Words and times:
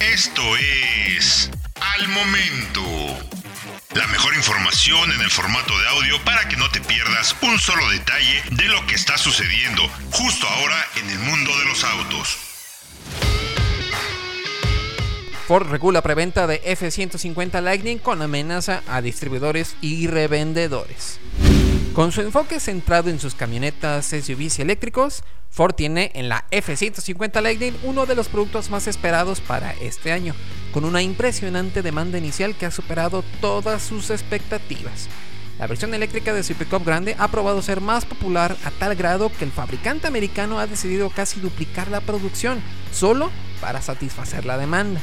Esto 0.00 0.42
es 0.56 1.50
Al 1.80 2.08
Momento. 2.08 2.82
La 3.94 4.06
mejor 4.08 4.34
información 4.34 5.12
en 5.12 5.20
el 5.20 5.30
formato 5.30 5.78
de 5.78 5.88
audio 5.88 6.24
para 6.24 6.48
que 6.48 6.56
no 6.56 6.70
te 6.70 6.80
pierdas 6.80 7.34
un 7.42 7.58
solo 7.58 7.88
detalle 7.90 8.42
de 8.52 8.64
lo 8.64 8.86
que 8.86 8.94
está 8.94 9.16
sucediendo 9.18 9.82
justo 10.10 10.46
ahora 10.46 10.84
en 10.96 11.10
el 11.10 11.18
mundo 11.18 11.56
de 11.58 11.64
los 11.66 11.84
autos. 11.84 12.38
Ford 15.46 15.68
regula 15.70 16.02
preventa 16.02 16.46
de 16.46 16.60
F-150 16.64 17.62
Lightning 17.62 17.98
con 17.98 18.20
amenaza 18.20 18.82
a 18.88 19.00
distribuidores 19.00 19.76
y 19.80 20.08
revendedores. 20.08 21.20
Con 21.96 22.12
su 22.12 22.20
enfoque 22.20 22.60
centrado 22.60 23.08
en 23.08 23.18
sus 23.18 23.34
camionetas, 23.34 24.04
SUVs 24.04 24.58
y 24.58 24.62
eléctricos, 24.62 25.24
Ford 25.48 25.74
tiene 25.74 26.12
en 26.14 26.28
la 26.28 26.44
F-150 26.50 27.40
Lightning 27.40 27.74
uno 27.84 28.04
de 28.04 28.14
los 28.14 28.28
productos 28.28 28.68
más 28.68 28.86
esperados 28.86 29.40
para 29.40 29.72
este 29.80 30.12
año, 30.12 30.34
con 30.74 30.84
una 30.84 31.00
impresionante 31.00 31.80
demanda 31.80 32.18
inicial 32.18 32.54
que 32.54 32.66
ha 32.66 32.70
superado 32.70 33.24
todas 33.40 33.80
sus 33.80 34.10
expectativas. 34.10 35.08
La 35.58 35.66
versión 35.66 35.94
eléctrica 35.94 36.34
de 36.34 36.42
su 36.42 36.52
pickup 36.52 36.84
grande 36.84 37.16
ha 37.18 37.28
probado 37.28 37.62
ser 37.62 37.80
más 37.80 38.04
popular 38.04 38.54
a 38.66 38.70
tal 38.72 38.94
grado 38.94 39.32
que 39.32 39.46
el 39.46 39.50
fabricante 39.50 40.06
americano 40.06 40.58
ha 40.58 40.66
decidido 40.66 41.08
casi 41.08 41.40
duplicar 41.40 41.88
la 41.88 42.02
producción, 42.02 42.60
solo 42.92 43.30
para 43.62 43.80
satisfacer 43.80 44.44
la 44.44 44.58
demanda. 44.58 45.00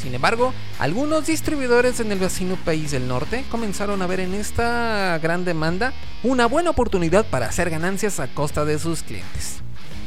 Sin 0.00 0.14
embargo, 0.14 0.54
algunos 0.78 1.26
distribuidores 1.26 2.00
en 2.00 2.10
el 2.10 2.18
vecino 2.18 2.56
país 2.56 2.90
del 2.90 3.06
norte 3.06 3.44
comenzaron 3.50 4.00
a 4.00 4.06
ver 4.06 4.20
en 4.20 4.32
esta 4.32 5.18
gran 5.22 5.44
demanda 5.44 5.92
una 6.22 6.46
buena 6.46 6.70
oportunidad 6.70 7.26
para 7.26 7.46
hacer 7.46 7.68
ganancias 7.68 8.18
a 8.18 8.28
costa 8.28 8.64
de 8.64 8.78
sus 8.78 9.02
clientes. 9.02 9.60